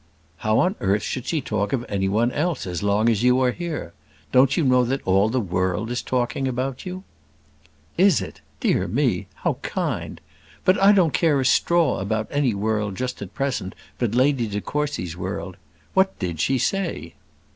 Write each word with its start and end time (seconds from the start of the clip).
"How 0.37 0.57
on 0.57 0.73
earth 0.79 1.03
should 1.03 1.27
she 1.27 1.41
talk 1.41 1.73
of 1.73 1.85
any 1.87 2.09
one 2.09 2.31
else 2.31 2.65
as 2.65 2.81
long 2.81 3.07
as 3.07 3.21
you 3.21 3.39
are 3.39 3.51
here? 3.51 3.93
Don't 4.31 4.57
you 4.57 4.63
know 4.65 4.83
that 4.83 5.03
all 5.05 5.29
the 5.29 5.39
world 5.39 5.91
is 5.91 6.01
talking 6.01 6.47
about 6.47 6.87
you?" 6.87 7.03
"Is 7.99 8.19
it? 8.19 8.41
dear 8.59 8.87
me, 8.87 9.27
how 9.35 9.59
kind! 9.61 10.19
But 10.65 10.81
I 10.81 10.91
don't 10.91 11.13
care 11.13 11.39
a 11.39 11.45
straw 11.45 11.99
about 11.99 12.27
any 12.31 12.55
world 12.55 12.95
just 12.97 13.21
at 13.21 13.35
present 13.35 13.75
but 13.99 14.15
Lady 14.15 14.47
de 14.47 14.59
Courcy's 14.59 15.15
world. 15.15 15.55
What 15.93 16.17
did 16.17 16.39
she 16.39 16.57
say?" 16.57 17.13